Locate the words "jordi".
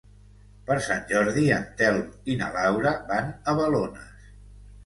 1.11-1.43